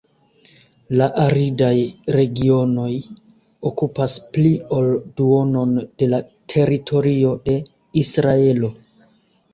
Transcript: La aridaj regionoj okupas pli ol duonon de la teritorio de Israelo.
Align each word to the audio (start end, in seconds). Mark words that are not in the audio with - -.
La 1.01 1.07
aridaj 1.23 1.73
regionoj 2.15 2.95
okupas 3.71 4.15
pli 4.37 4.55
ol 4.79 4.89
duonon 5.21 5.77
de 6.01 6.11
la 6.15 6.23
teritorio 6.55 7.37
de 7.51 7.59
Israelo. 8.05 8.73